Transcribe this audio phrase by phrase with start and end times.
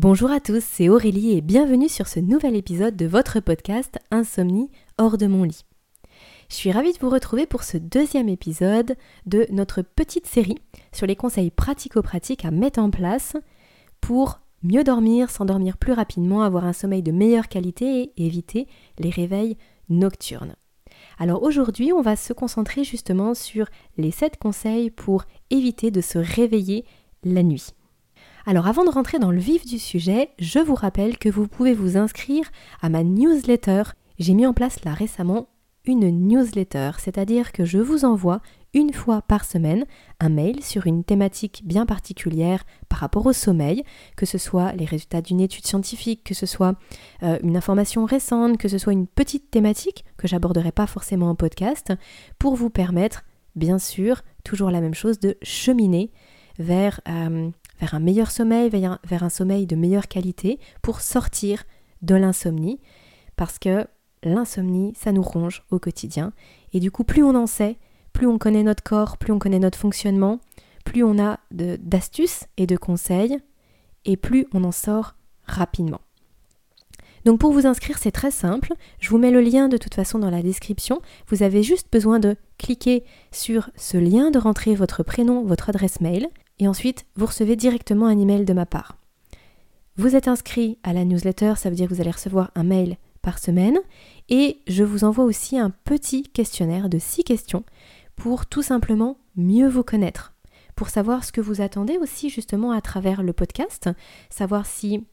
[0.00, 4.70] Bonjour à tous, c'est Aurélie et bienvenue sur ce nouvel épisode de votre podcast Insomnie
[4.96, 5.64] hors de mon lit.
[6.48, 8.94] Je suis ravie de vous retrouver pour ce deuxième épisode
[9.26, 10.60] de notre petite série
[10.92, 13.36] sur les conseils pratico-pratiques à mettre en place
[14.00, 18.68] pour mieux dormir, s'endormir plus rapidement, avoir un sommeil de meilleure qualité et éviter
[19.00, 19.56] les réveils
[19.88, 20.54] nocturnes.
[21.18, 26.18] Alors aujourd'hui, on va se concentrer justement sur les 7 conseils pour éviter de se
[26.18, 26.84] réveiller
[27.24, 27.72] la nuit.
[28.48, 31.74] Alors avant de rentrer dans le vif du sujet, je vous rappelle que vous pouvez
[31.74, 33.82] vous inscrire à ma newsletter.
[34.18, 35.48] J'ai mis en place là récemment
[35.84, 38.40] une newsletter, c'est-à-dire que je vous envoie
[38.72, 39.84] une fois par semaine
[40.18, 43.84] un mail sur une thématique bien particulière par rapport au sommeil,
[44.16, 46.74] que ce soit les résultats d'une étude scientifique, que ce soit
[47.24, 51.34] euh, une information récente, que ce soit une petite thématique que j'aborderai pas forcément en
[51.34, 51.92] podcast,
[52.38, 53.24] pour vous permettre,
[53.56, 56.10] bien sûr, toujours la même chose, de cheminer
[56.58, 61.64] vers, euh, vers un meilleur sommeil, vers un sommeil de meilleure qualité, pour sortir
[62.02, 62.80] de l'insomnie,
[63.36, 63.86] parce que
[64.22, 66.32] l'insomnie, ça nous ronge au quotidien,
[66.72, 67.76] et du coup, plus on en sait,
[68.12, 70.40] plus on connaît notre corps, plus on connaît notre fonctionnement,
[70.84, 73.38] plus on a d'astuces et de conseils,
[74.04, 76.00] et plus on en sort rapidement.
[77.24, 78.72] Donc pour vous inscrire, c'est très simple.
[79.00, 81.02] Je vous mets le lien de toute façon dans la description.
[81.26, 86.00] Vous avez juste besoin de cliquer sur ce lien, de rentrer votre prénom, votre adresse
[86.00, 86.28] mail,
[86.58, 88.98] et ensuite vous recevez directement un email de ma part.
[89.96, 92.98] Vous êtes inscrit à la newsletter, ça veut dire que vous allez recevoir un mail
[93.20, 93.78] par semaine,
[94.28, 97.64] et je vous envoie aussi un petit questionnaire de 6 questions
[98.14, 100.34] pour tout simplement mieux vous connaître,
[100.76, 103.90] pour savoir ce que vous attendez aussi justement à travers le podcast,
[104.30, 105.04] savoir si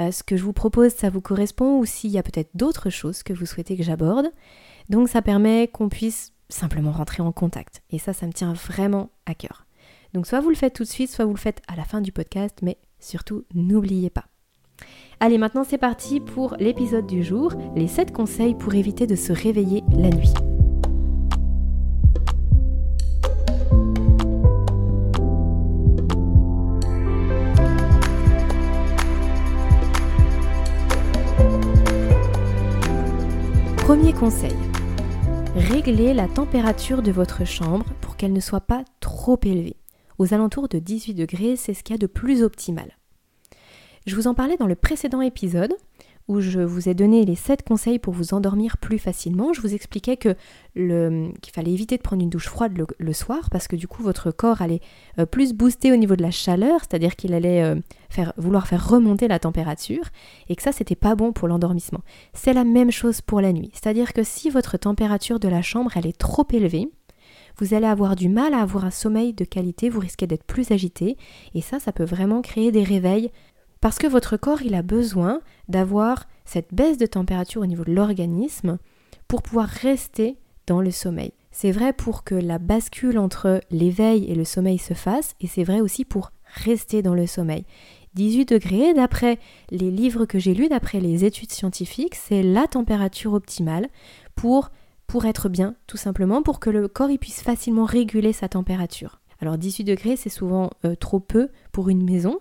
[0.00, 2.90] euh, ce que je vous propose ça vous correspond ou s'il y a peut-être d'autres
[2.90, 4.30] choses que vous souhaitez que j'aborde.
[4.88, 9.10] Donc ça permet qu'on puisse simplement rentrer en contact et ça ça me tient vraiment
[9.26, 9.66] à cœur.
[10.14, 12.00] Donc soit vous le faites tout de suite, soit vous le faites à la fin
[12.00, 14.26] du podcast, mais surtout n'oubliez pas.
[15.18, 19.32] Allez, maintenant c'est parti pour l'épisode du jour, les 7 conseils pour éviter de se
[19.32, 20.32] réveiller la nuit.
[33.78, 34.54] Premier conseil.
[35.56, 39.76] Réglez la température de votre chambre pour qu'elle ne soit pas trop élevée.
[40.18, 42.96] Aux alentours de 18 degrés, c'est ce qu'il y a de plus optimal.
[44.06, 45.74] Je vous en parlais dans le précédent épisode
[46.26, 49.52] où je vous ai donné les 7 conseils pour vous endormir plus facilement.
[49.52, 50.34] Je vous expliquais que
[50.74, 54.30] qu'il fallait éviter de prendre une douche froide le, soir parce que du coup votre
[54.30, 54.80] corps allait
[55.18, 57.76] euh, plus booster au niveau de la chaleur, c'est-à-dire qu'il allait euh,
[58.36, 60.04] vouloir faire remonter la température
[60.48, 62.00] et que ça c'était pas bon pour l'endormissement.
[62.32, 65.92] C'est la même chose pour la nuit, c'est-à-dire que si votre température de la chambre
[65.96, 66.88] elle est trop élevée,
[67.58, 70.70] vous allez avoir du mal à avoir un sommeil de qualité, vous risquez d'être plus
[70.70, 71.16] agité
[71.54, 73.30] et ça ça peut vraiment créer des réveils
[73.84, 77.92] parce que votre corps, il a besoin d'avoir cette baisse de température au niveau de
[77.92, 78.78] l'organisme
[79.28, 81.32] pour pouvoir rester dans le sommeil.
[81.50, 85.64] C'est vrai pour que la bascule entre l'éveil et le sommeil se fasse, et c'est
[85.64, 86.30] vrai aussi pour
[86.64, 87.66] rester dans le sommeil.
[88.14, 89.38] 18 degrés, d'après
[89.70, 93.88] les livres que j'ai lus, d'après les études scientifiques, c'est la température optimale
[94.34, 94.70] pour,
[95.06, 99.20] pour être bien, tout simplement, pour que le corps puisse facilement réguler sa température.
[99.40, 102.38] Alors 18 degrés, c'est souvent euh, trop peu pour une maison,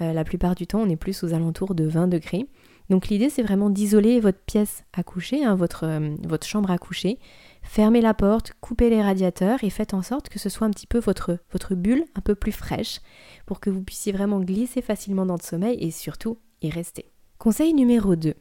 [0.00, 2.46] euh, la plupart du temps, on est plus aux alentours de 20 degrés.
[2.88, 6.78] Donc l'idée, c'est vraiment d'isoler votre pièce à coucher, hein, votre, euh, votre chambre à
[6.78, 7.18] coucher.
[7.62, 10.86] Fermez la porte, coupez les radiateurs et faites en sorte que ce soit un petit
[10.86, 13.00] peu votre, votre bulle un peu plus fraîche
[13.46, 17.12] pour que vous puissiez vraiment glisser facilement dans le sommeil et surtout y rester.
[17.38, 18.34] Conseil numéro 2.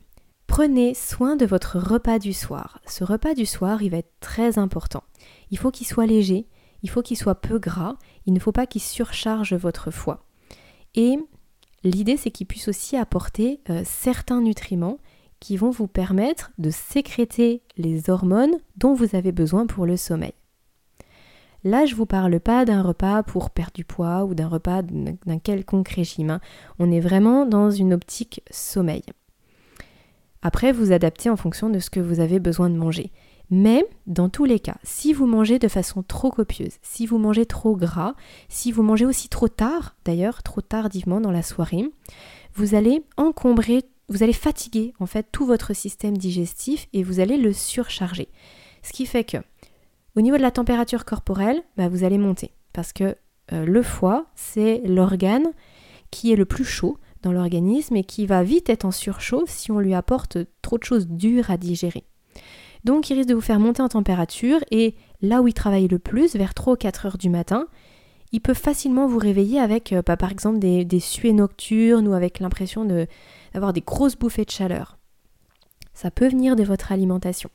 [0.50, 2.82] Prenez soin de votre repas du soir.
[2.86, 5.04] Ce repas du soir, il va être très important.
[5.52, 6.48] Il faut qu'il soit léger,
[6.84, 7.96] il faut qu'il soit peu gras,
[8.26, 10.26] il ne faut pas qu'il surcharge votre foie.
[10.96, 11.18] Et
[11.84, 14.98] L'idée, c'est qu'il puisse aussi apporter euh, certains nutriments
[15.40, 20.34] qui vont vous permettre de sécréter les hormones dont vous avez besoin pour le sommeil.
[21.64, 24.82] Là, je ne vous parle pas d'un repas pour perdre du poids ou d'un repas
[24.82, 26.30] d'un quelconque régime.
[26.30, 26.42] Hein.
[26.80, 29.04] On est vraiment dans une optique sommeil.
[30.42, 33.12] Après, vous adaptez en fonction de ce que vous avez besoin de manger.
[33.52, 37.46] Mais dans tous les cas, si vous mangez de façon trop copieuse, si vous mangez
[37.46, 38.14] trop gras,
[38.48, 41.90] si vous mangez aussi trop tard, d'ailleurs trop tardivement dans la soirée,
[42.54, 47.38] vous allez encombrer, vous allez fatiguer en fait tout votre système digestif et vous allez
[47.38, 48.30] le surcharger.
[48.84, 49.38] Ce qui fait que
[50.16, 53.16] au niveau de la température corporelle, bah, vous allez monter parce que
[53.52, 55.48] euh, le foie, c'est l'organe
[56.12, 59.72] qui est le plus chaud dans l'organisme et qui va vite être en surchauffe si
[59.72, 62.04] on lui apporte trop de choses dures à digérer.
[62.84, 66.00] Donc il risque de vous faire monter en température et là où il travaille le
[66.00, 67.68] plus, vers 3 ou 4 heures du matin,
[68.32, 72.40] il peut facilement vous réveiller avec, bah, par exemple, des, des suées nocturnes ou avec
[72.40, 74.98] l'impression d'avoir des grosses bouffées de chaleur.
[75.94, 77.50] Ça peut venir de votre alimentation.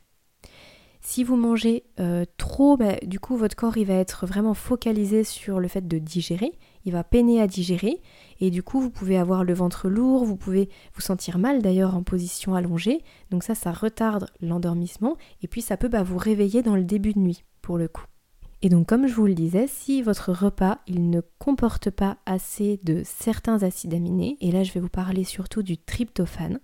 [1.01, 5.23] Si vous mangez euh, trop, bah, du coup votre corps il va être vraiment focalisé
[5.23, 6.51] sur le fait de digérer,
[6.85, 8.01] il va peiner à digérer.
[8.39, 11.95] Et du coup vous pouvez avoir le ventre lourd, vous pouvez vous sentir mal d'ailleurs
[11.95, 13.01] en position allongée,
[13.31, 15.17] donc ça ça retarde l'endormissement.
[15.41, 18.05] Et puis ça peut bah, vous réveiller dans le début de nuit pour le coup.
[18.61, 22.79] Et donc comme je vous le disais, si votre repas il ne comporte pas assez
[22.83, 26.59] de certains acides aminés, et là je vais vous parler surtout du tryptophane,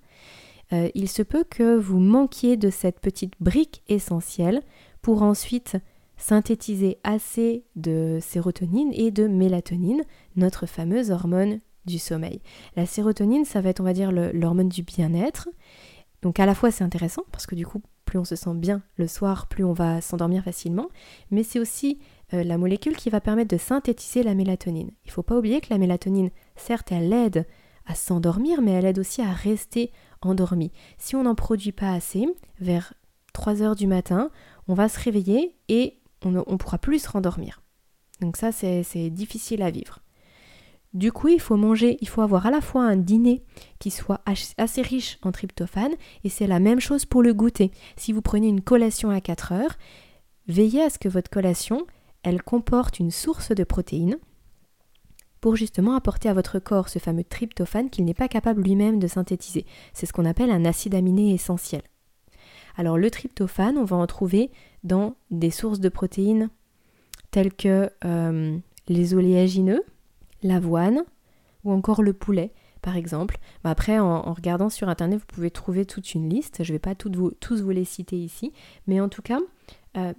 [0.73, 4.61] euh, il se peut que vous manquiez de cette petite brique essentielle
[5.01, 5.77] pour ensuite
[6.21, 10.03] synthétiser assez de sérotonine et de mélatonine,
[10.35, 12.41] notre fameuse hormone du sommeil.
[12.75, 15.49] La sérotonine, ça va être, on va dire, l'hormone du bien-être.
[16.21, 18.83] Donc à la fois c'est intéressant parce que du coup, plus on se sent bien
[18.97, 20.89] le soir, plus on va s'endormir facilement,
[21.31, 21.99] mais c'est aussi
[22.33, 24.91] euh, la molécule qui va permettre de synthétiser la mélatonine.
[25.05, 27.47] Il ne faut pas oublier que la mélatonine, certes, elle aide
[27.87, 29.91] à s'endormir, mais elle aide aussi à rester
[30.21, 30.71] endormi.
[30.99, 32.27] Si on n'en produit pas assez,
[32.59, 32.93] vers
[33.33, 34.29] 3 heures du matin,
[34.67, 37.61] on va se réveiller et on ne pourra plus se rendormir.
[38.19, 39.99] Donc ça, c'est difficile à vivre.
[40.93, 43.43] Du coup, il faut manger, il faut avoir à la fois un dîner
[43.79, 44.21] qui soit
[44.57, 45.93] assez riche en tryptophane,
[46.25, 47.71] et c'est la même chose pour le goûter.
[47.95, 49.77] Si vous prenez une collation à 4 heures,
[50.47, 51.87] veillez à ce que votre collation,
[52.23, 54.17] elle comporte une source de protéines,
[55.39, 59.07] pour justement apporter à votre corps ce fameux tryptophane qu'il n'est pas capable lui-même de
[59.07, 59.65] synthétiser.
[59.93, 61.81] C'est ce qu'on appelle un acide aminé essentiel.
[62.77, 64.51] Alors le tryptophane, on va en trouver
[64.83, 66.49] dans des sources de protéines
[67.31, 68.57] telles que euh,
[68.87, 69.83] les oléagineux,
[70.43, 71.03] l'avoine
[71.63, 72.51] ou encore le poulet
[72.81, 73.37] par exemple.
[73.63, 76.63] après, en, regardant sur Internet, vous pouvez trouver toute une liste.
[76.63, 78.51] Je ne vais pas tous vous les citer ici.
[78.87, 79.39] Mais en tout cas,
[79.97, 80.13] euh,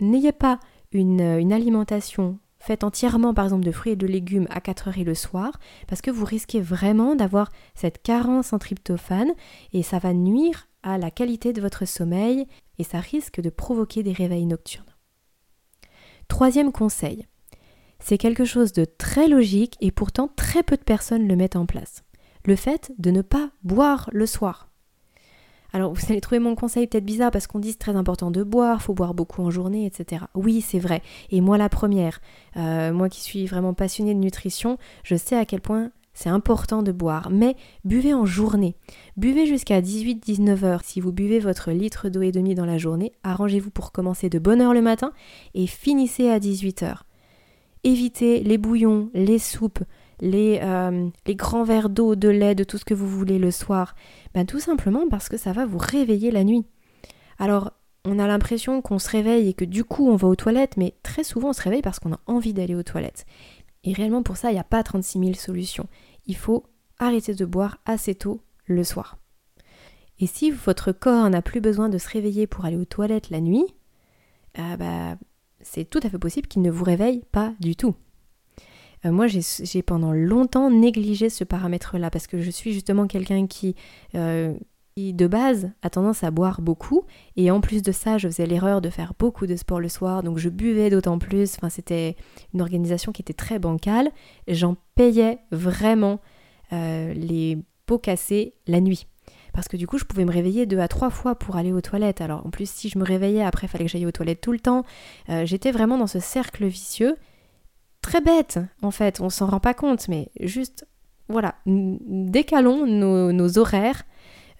[0.00, 0.58] n'ayez pas
[0.92, 1.20] une,
[1.52, 5.14] alimentation Faites entièrement par exemple de fruits et de légumes à 4 heures et le
[5.14, 5.52] soir
[5.86, 9.30] parce que vous risquez vraiment d'avoir cette carence en tryptophane
[9.72, 12.44] et ça va nuire à la qualité de votre sommeil
[12.80, 14.96] et ça risque de provoquer des réveils nocturnes.
[16.26, 17.28] Troisième conseil,
[18.00, 21.66] c'est quelque chose de très logique et pourtant très peu de personnes le mettent en
[21.66, 22.02] place.
[22.46, 24.72] Le fait de ne pas boire le soir.
[25.76, 28.42] Alors vous allez trouver mon conseil peut-être bizarre parce qu'on dit c'est très important de
[28.42, 30.24] boire, faut boire beaucoup en journée, etc.
[30.34, 31.02] Oui, c'est vrai.
[31.28, 32.22] Et moi la première,
[32.56, 36.82] euh, moi qui suis vraiment passionnée de nutrition, je sais à quel point c'est important
[36.82, 38.74] de boire, mais buvez en journée.
[39.18, 40.80] Buvez jusqu'à 18-19 heures.
[40.82, 44.38] Si vous buvez votre litre d'eau et demi dans la journée, arrangez-vous pour commencer de
[44.38, 45.12] bonne heure le matin
[45.52, 47.04] et finissez à 18 heures.
[47.84, 49.80] Évitez les bouillons, les soupes,
[50.20, 53.50] les, euh, les grands verres d'eau, de lait, de tout ce que vous voulez le
[53.50, 53.94] soir
[54.34, 56.64] ben, Tout simplement parce que ça va vous réveiller la nuit.
[57.38, 57.72] Alors,
[58.04, 60.94] on a l'impression qu'on se réveille et que du coup on va aux toilettes, mais
[61.02, 63.26] très souvent on se réveille parce qu'on a envie d'aller aux toilettes.
[63.84, 65.88] Et réellement pour ça, il n'y a pas 36 000 solutions.
[66.26, 66.64] Il faut
[66.98, 69.18] arrêter de boire assez tôt le soir.
[70.18, 73.40] Et si votre corps n'a plus besoin de se réveiller pour aller aux toilettes la
[73.40, 73.66] nuit,
[74.58, 75.18] euh, bah,
[75.60, 77.94] c'est tout à fait possible qu'il ne vous réveille pas du tout.
[79.06, 83.74] Euh, moi, j'ai pendant longtemps négligé ce paramètre-là parce que je suis justement quelqu'un qui,
[84.14, 84.54] euh,
[84.94, 87.04] qui, de base, a tendance à boire beaucoup.
[87.36, 90.22] Et en plus de ça, je faisais l'erreur de faire beaucoup de sport le soir,
[90.22, 91.56] donc je buvais d'autant plus.
[91.68, 92.16] C'était
[92.54, 94.10] une organisation qui était très bancale.
[94.48, 96.20] J'en payais vraiment
[96.72, 99.06] euh, les pots cassés la nuit
[99.52, 101.80] parce que du coup je pouvais me réveiller deux à trois fois pour aller aux
[101.80, 102.20] toilettes.
[102.20, 104.52] Alors en plus si je me réveillais après il fallait que j'aille aux toilettes tout
[104.52, 104.84] le temps.
[105.44, 107.16] J'étais vraiment dans ce cercle vicieux
[108.06, 110.86] très bête en fait, on s'en rend pas compte, mais juste
[111.28, 114.04] voilà, décalons nos, horaires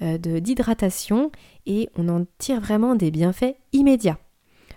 [0.03, 1.31] euh, d'hydratation
[1.65, 4.19] et on en tire vraiment des bienfaits immédiats.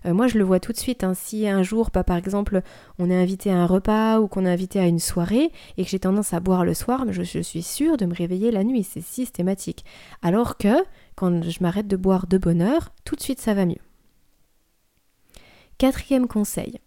[0.06, 1.04] Euh, moi, je le vois tout de suite.
[1.04, 1.14] Hein.
[1.16, 2.62] si un jour, pas par exemple,
[3.00, 5.90] on est invité à un repas ou qu'on est invité à une soirée et que
[5.90, 8.84] j'ai tendance à boire le soir, je suis sûre de me réveiller la nuit.
[8.84, 9.84] C'est systématique.
[10.22, 10.84] Alors que
[11.16, 13.82] quand je m'arrête de boire de bonne heure, tout de suite ça va mieux.
[15.80, 16.80] Quatrième conseil,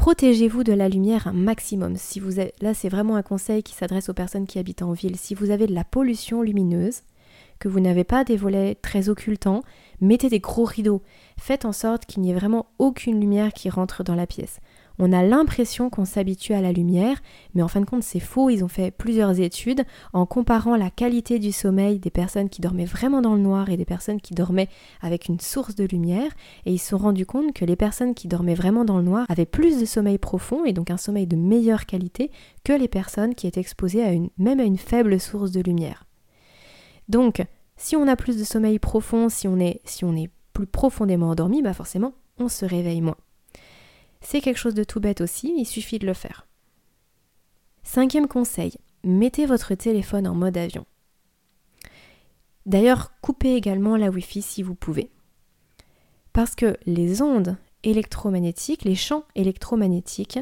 [0.00, 1.96] Protégez-vous de la lumière un maximum.
[1.96, 5.18] Si vous là, c'est vraiment un conseil qui s'adresse aux personnes qui habitent en ville.
[5.18, 7.02] Si vous avez de la pollution lumineuse,
[7.58, 9.62] que vous n'avez pas des volets très occultants,
[10.00, 11.02] mettez des gros rideaux.
[11.38, 14.60] Faites en sorte qu'il n'y ait vraiment aucune lumière qui rentre dans la pièce
[15.00, 17.20] on a l'impression qu'on s'habitue à la lumière,
[17.54, 18.50] mais en fin de compte c'est faux.
[18.50, 22.84] Ils ont fait plusieurs études en comparant la qualité du sommeil des personnes qui dormaient
[22.84, 24.68] vraiment dans le noir et des personnes qui dormaient
[25.00, 26.30] avec une source de lumière,
[26.66, 29.24] et ils se sont rendus compte que les personnes qui dormaient vraiment dans le noir
[29.28, 32.30] avaient plus de sommeil profond et donc un sommeil de meilleure qualité
[32.62, 36.04] que les personnes qui étaient exposées à même à une faible source de lumière.
[37.08, 37.42] Donc,
[37.76, 41.30] si on a plus de sommeil profond, si on est, si on est plus profondément
[41.30, 43.16] endormi, bah forcément on se réveille moins.
[44.20, 46.46] C'est quelque chose de tout bête aussi, il suffit de le faire.
[47.82, 48.74] Cinquième conseil,
[49.04, 50.84] mettez votre téléphone en mode avion.
[52.66, 55.10] D'ailleurs, coupez également la Wi-Fi si vous pouvez.
[56.32, 60.38] Parce que les ondes électromagnétiques, les champs électromagnétiques,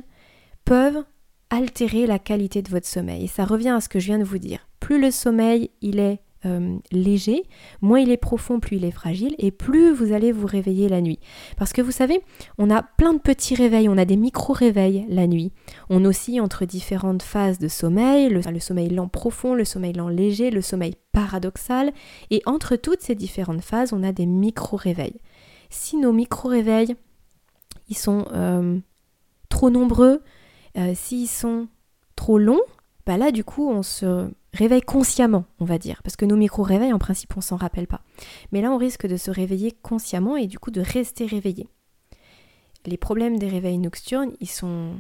[0.65, 1.05] peuvent
[1.51, 3.25] altérer la qualité de votre sommeil.
[3.25, 4.69] Et ça revient à ce que je viens de vous dire.
[4.81, 7.43] Plus le sommeil il est euh, léger,
[7.81, 11.01] moins il est profond, plus il est fragile, et plus vous allez vous réveiller la
[11.01, 11.19] nuit.
[11.57, 12.21] Parce que vous savez,
[12.59, 15.53] on a plein de petits réveils, on a des micro-réveils la nuit.
[15.91, 20.51] On oscille entre différentes phases de sommeil, le, sommeil lent profond, le sommeil lent léger,
[20.51, 21.93] le sommeil paradoxal,
[22.31, 25.21] et entre toutes ces différentes phases, on a des micro-réveils.
[25.71, 26.95] Si nos micro-réveils,
[27.89, 28.79] ils sont euh,
[29.49, 30.23] trop nombreux,
[30.77, 31.69] euh, s'ils sont
[32.15, 32.61] trop longs,
[33.07, 36.93] bah là du coup on se réveille consciemment, on va dire, parce que nos micro-réveils,
[36.93, 38.03] en principe, on s'en rappelle pas.
[38.53, 41.69] Mais là, on risque de se réveiller consciemment et du coup de rester réveillé.
[42.87, 44.95] Les problèmes des réveils nocturnes, ils sont,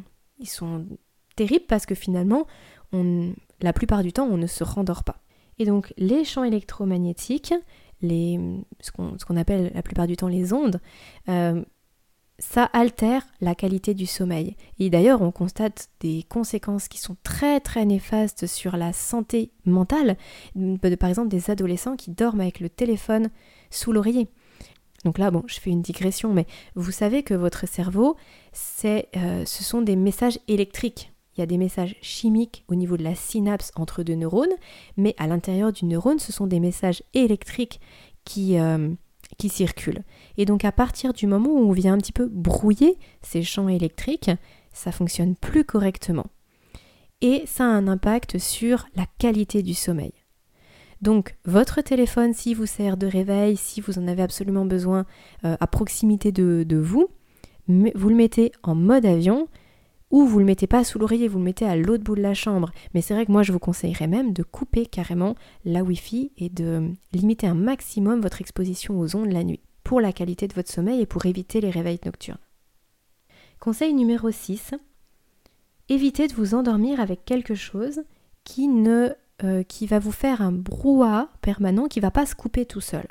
[1.36, 2.46] terribles parce que finalement,
[2.92, 5.22] la plupart du temps, on ne se rendort pas.
[5.58, 7.54] Et donc, les champs électromagnétiques,
[8.02, 10.80] ce qu'on appelle la plupart du temps les ondes,
[11.28, 11.64] euh,
[12.38, 14.56] ça altère la qualité du sommeil.
[14.78, 20.16] Et d'ailleurs, on constate des conséquences qui sont très très néfastes sur la santé mentale,
[21.00, 23.30] par exemple des adolescents qui dorment avec le téléphone
[23.70, 24.28] sous l'oreiller.
[25.04, 28.16] Donc là, bon, je fais une digression, mais vous savez que votre cerveau,
[28.84, 31.12] euh, ce sont des messages électriques.
[31.36, 34.48] Il y a des messages chimiques au niveau de la synapse entre deux neurones,
[34.96, 37.80] mais à l'intérieur du neurone, ce sont des messages électriques
[38.24, 38.90] qui, euh,
[39.38, 40.02] qui circulent.
[40.36, 43.68] Et donc à partir du moment où on vient un petit peu brouiller ces champs
[43.68, 44.30] électriques,
[44.72, 46.26] ça fonctionne plus correctement.
[47.20, 50.12] Et ça a un impact sur la qualité du sommeil.
[51.00, 55.06] Donc votre téléphone, si vous sert de réveil, si vous en avez absolument besoin
[55.44, 57.08] euh, à proximité de, de vous,
[57.68, 59.48] vous le mettez en mode avion
[60.10, 62.34] ou vous le mettez pas sous l'oreiller, vous le mettez à l'autre bout de la
[62.34, 62.70] chambre.
[62.94, 65.34] Mais c'est vrai que moi je vous conseillerais même de couper carrément
[65.64, 70.12] la Wi-Fi et de limiter un maximum votre exposition aux ondes la nuit pour la
[70.12, 72.38] qualité de votre sommeil et pour éviter les réveils nocturnes.
[73.60, 74.74] Conseil numéro 6.
[75.88, 78.02] Évitez de vous endormir avec quelque chose
[78.44, 79.10] qui ne
[79.44, 83.06] euh, qui va vous faire un brouhaha permanent qui va pas se couper tout seul.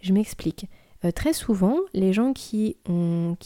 [0.00, 0.66] Je m'explique.
[1.04, 3.36] Euh, très souvent, les gens qui ont,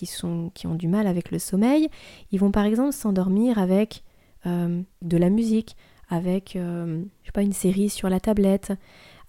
[0.75, 1.89] du mal avec le sommeil,
[2.33, 4.03] ils vont par exemple s'endormir avec
[4.47, 5.77] euh, de la musique,
[6.09, 8.73] avec euh, je sais pas, une série sur la tablette,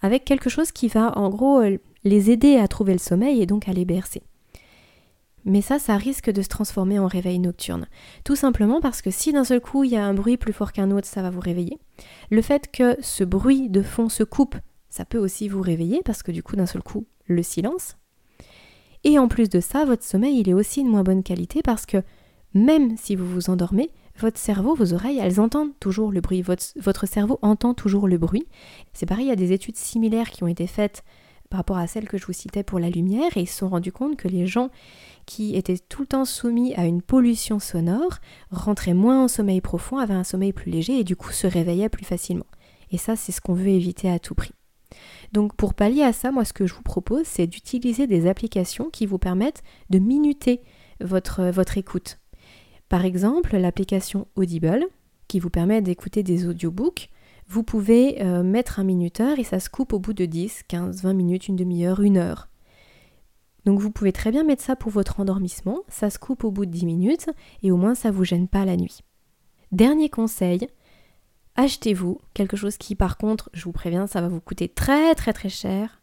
[0.02, 1.62] avec quelque chose qui va en gros
[2.04, 4.22] les aider à trouver le sommeil et donc à les bercer.
[5.44, 7.86] Mais ça, ça risque de se transformer en réveil nocturne.
[8.24, 10.72] Tout simplement parce que si d'un seul coup il y a un bruit plus fort
[10.72, 11.78] qu'un autre, ça va vous réveiller.
[12.30, 14.56] Le fait que ce bruit de fond se coupe,
[14.90, 17.96] ça peut aussi vous réveiller parce que du coup d'un seul coup, le silence,
[19.06, 21.86] et en plus de ça, votre sommeil, il est aussi de moins bonne qualité parce
[21.86, 21.98] que
[22.54, 26.42] même si vous vous endormez, votre cerveau, vos oreilles, elles entendent toujours le bruit.
[26.42, 28.48] Votre, cerveau entend toujours le bruit.
[28.92, 31.04] C'est pareil, il y a des études similaires qui ont été faites
[31.50, 33.68] par rapport à celles que je vous citais pour la lumière et ils se sont
[33.68, 34.70] rendus compte que les gens
[35.24, 38.18] qui étaient tout le temps soumis à une pollution sonore
[38.50, 41.88] rentraient moins en sommeil profond, avaient un sommeil plus léger et du coup se réveillaient
[41.88, 42.46] plus facilement.
[42.90, 44.52] Et ça, c'est ce qu'on veut éviter à tout prix.
[45.36, 48.88] Donc pour pallier à ça, moi ce que je vous propose, c'est d'utiliser des applications
[48.88, 50.62] qui vous permettent de minuter
[51.02, 52.20] votre, votre écoute.
[52.88, 54.86] Par exemple, l'application Audible,
[55.28, 57.10] qui vous permet d'écouter des audiobooks,
[57.48, 61.02] vous pouvez euh, mettre un minuteur et ça se coupe au bout de 10, 15,
[61.02, 62.48] 20 minutes, une demi-heure, une heure.
[63.66, 66.64] Donc vous pouvez très bien mettre ça pour votre endormissement, ça se coupe au bout
[66.64, 67.28] de 10 minutes
[67.62, 69.00] et au moins ça ne vous gêne pas la nuit.
[69.70, 70.66] Dernier conseil,
[71.56, 75.32] achetez-vous quelque chose qui, par contre, je vous préviens, ça va vous coûter très très
[75.32, 76.02] très cher.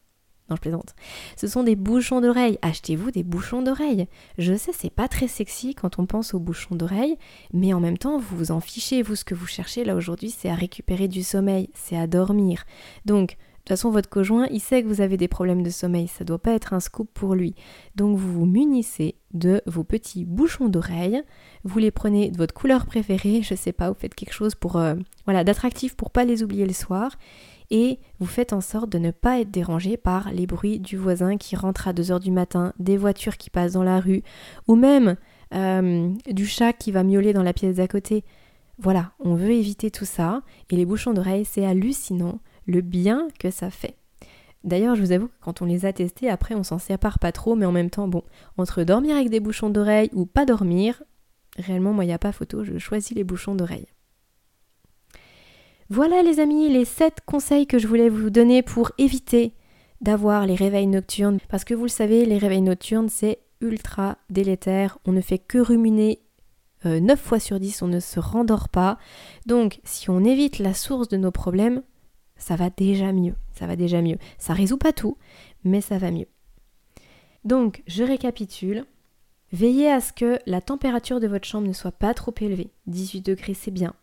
[0.50, 0.94] Non, je plaisante.
[1.38, 2.60] Ce sont des bouchons d'oreilles.
[2.62, 4.08] Achetez-vous des bouchons d'oreilles.
[4.38, 7.18] Je sais, c'est pas très sexy quand on pense aux bouchons d'oreilles,
[7.54, 9.02] mais en même temps, vous vous en fichez.
[9.02, 12.66] Vous, ce que vous cherchez là aujourd'hui, c'est à récupérer du sommeil, c'est à dormir.
[13.06, 16.26] Donc, toute façon, votre conjoint, il sait que vous avez des problèmes de sommeil, ça
[16.26, 17.56] doit pas être un scoop pour lui.
[17.96, 21.24] Donc vous vous munissez de vos petits bouchons d'oreilles,
[21.64, 24.76] vous les prenez de votre couleur préférée, je sais pas, vous faites quelque chose pour
[24.76, 27.14] euh, voilà, d'attractif pour pas les oublier le soir.
[27.72, 31.38] Et vous faites en sorte de ne pas être dérangé par les bruits du voisin
[31.38, 34.24] qui rentre à 2h du matin, des voitures qui passent dans la rue
[34.68, 35.16] ou même
[35.54, 38.26] euh, du chat qui va miauler dans la pièce d'à côté.
[38.78, 40.42] Voilà, on veut éviter tout ça.
[40.70, 43.96] Et les bouchons d'oreilles, c'est hallucinant le bien que ça fait.
[44.64, 47.32] D'ailleurs, je vous avoue que quand on les a testés, après on s'en sépare pas
[47.32, 48.24] trop, mais en même temps, bon,
[48.58, 51.04] entre dormir avec des bouchons d'oreilles ou pas dormir,
[51.58, 53.88] réellement, moi, il n'y a pas photo, je choisis les bouchons d'oreilles.
[55.90, 59.54] Voilà les amis, les 7 conseils que je voulais vous donner pour éviter
[60.02, 61.40] d'avoir les réveils nocturnes.
[61.50, 64.98] Parce que vous le savez, les réveils nocturnes, c'est ultra délétère.
[65.06, 66.20] On ne fait que ruminer
[66.86, 68.98] 9 euh, fois sur 10, on ne se rendort pas.
[69.46, 71.82] Donc, si on évite la source de nos problèmes,
[72.44, 73.36] ça va déjà mieux.
[73.54, 74.18] Ça va déjà mieux.
[74.38, 75.18] Ça résout pas tout,
[75.64, 76.28] mais ça va mieux.
[77.46, 78.86] Donc, je récapitule.
[79.54, 82.72] Veillez à ce que la température de votre chambre ne soit pas trop élevée.
[82.88, 83.94] 18 degrés, c'est bien.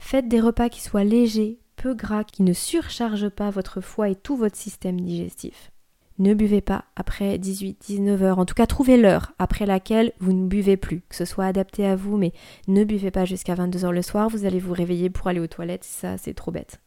[0.00, 4.16] Faites des repas qui soient légers, peu gras, qui ne surchargent pas votre foie et
[4.16, 5.70] tout votre système digestif.
[6.18, 8.38] Ne buvez pas après 18-19 heures.
[8.38, 11.02] En tout cas, trouvez l'heure après laquelle vous ne buvez plus.
[11.08, 12.32] Que ce soit adapté à vous, mais
[12.66, 14.28] ne buvez pas jusqu'à 22 heures le soir.
[14.28, 15.84] Vous allez vous réveiller pour aller aux toilettes.
[15.84, 16.80] Ça, c'est trop bête.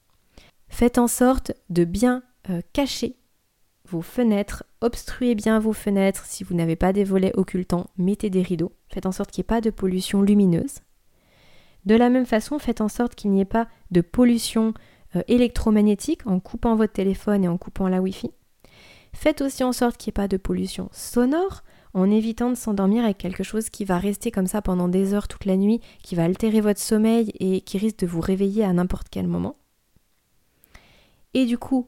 [0.74, 3.15] Faites en sorte de bien euh, cacher
[3.88, 4.63] vos fenêtres.
[4.82, 6.25] Obstruez bien vos fenêtres.
[6.25, 8.72] Si vous n'avez pas des volets occultants, mettez des rideaux.
[8.89, 10.80] Faites en sorte qu'il n'y ait pas de pollution lumineuse.
[11.86, 14.74] De la même façon, faites en sorte qu'il n'y ait pas de pollution
[15.15, 18.32] euh, électromagnétique en coupant votre téléphone et en coupant la Wi-Fi.
[19.13, 21.62] Faites aussi en sorte qu'il n'y ait pas de pollution sonore
[21.94, 25.27] en évitant de s'endormir avec quelque chose qui va rester comme ça pendant des heures
[25.27, 28.74] toute la nuit, qui va altérer votre sommeil et qui risque de vous réveiller à
[28.74, 29.56] n'importe quel moment.
[31.33, 31.87] Et du coup,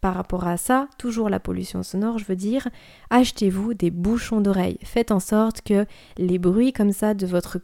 [0.00, 2.68] par rapport à ça, toujours la pollution sonore, je veux dire,
[3.10, 4.78] achetez-vous des bouchons d'oreilles.
[4.82, 5.86] Faites en sorte que
[6.18, 7.58] les bruits comme ça de votre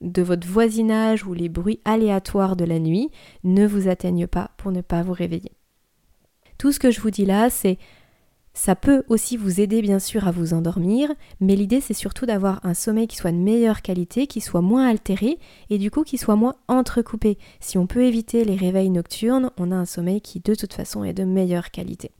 [0.00, 3.10] de votre voisinage ou les bruits aléatoires de la nuit
[3.44, 5.52] ne vous atteignent pas pour ne pas vous réveiller.
[6.58, 7.78] Tout ce que je vous dis là, c'est
[8.54, 12.60] ça peut aussi vous aider bien sûr à vous endormir, mais l'idée c'est surtout d'avoir
[12.64, 15.38] un sommeil qui soit de meilleure qualité, qui soit moins altéré
[15.70, 17.38] et du coup qui soit moins entrecoupé.
[17.60, 21.02] Si on peut éviter les réveils nocturnes, on a un sommeil qui de toute façon
[21.02, 22.10] est de meilleure qualité.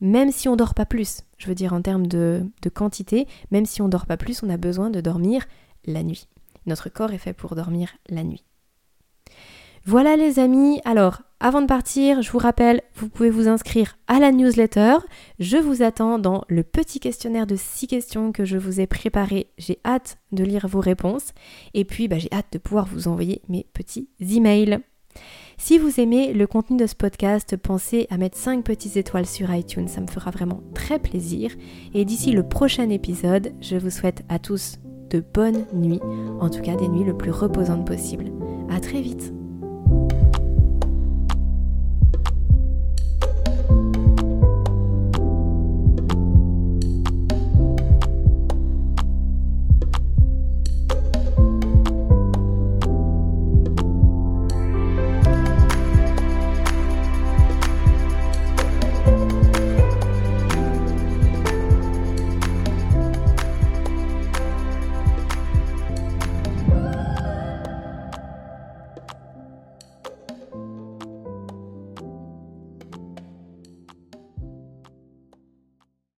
[0.00, 3.80] Même si on dort pas plus, je veux dire en termes de, quantité, même si
[3.80, 5.46] on dort pas plus, on a besoin de dormir
[5.86, 6.28] la nuit.
[6.66, 8.44] Notre corps est fait pour dormir la nuit.
[9.86, 14.18] Voilà les amis, alors avant de partir, je vous rappelle, vous pouvez vous inscrire à
[14.18, 14.94] la newsletter.
[15.38, 19.48] Je vous attends dans le petit questionnaire de 6 questions que je vous ai préparé.
[19.58, 21.32] J'ai hâte de lire vos réponses
[21.74, 24.78] et puis bah, j'ai hâte de pouvoir vous envoyer mes petits emails.
[25.58, 29.54] Si vous aimez le contenu de ce podcast, pensez à mettre 5 petites étoiles sur
[29.54, 31.50] iTunes, ça me fera vraiment très plaisir.
[31.92, 34.78] Et d'ici le prochain épisode, je vous souhaite à tous
[35.10, 36.00] de bonnes nuits,
[36.40, 38.32] en tout cas des nuits le plus reposantes possible.
[38.70, 39.34] À très vite